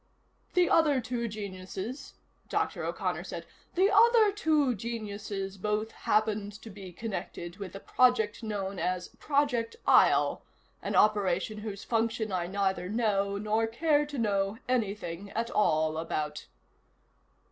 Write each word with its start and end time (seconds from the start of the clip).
"The 0.55 0.67
other 0.67 0.99
two 0.99 1.27
geniuses," 1.27 2.15
Dr. 2.49 2.83
O'Connor 2.83 3.23
said, 3.23 3.45
"the 3.75 3.91
other 3.91 4.31
two 4.31 4.73
geniuses 4.73 5.59
both 5.59 5.91
happen 5.91 6.49
to 6.49 6.69
be 6.71 6.91
connected 6.91 7.57
with 7.57 7.73
the 7.73 7.79
project 7.79 8.41
known 8.41 8.79
as 8.79 9.09
Project 9.19 9.75
Isle 9.85 10.41
an 10.81 10.95
operation 10.95 11.59
whose 11.59 11.83
function 11.83 12.31
I 12.31 12.47
neither 12.47 12.89
know, 12.89 13.37
nor 13.37 13.67
care 13.67 14.07
to 14.07 14.17
know, 14.17 14.57
anything 14.67 15.29
at 15.35 15.51
all 15.51 15.95
about." 15.99 16.47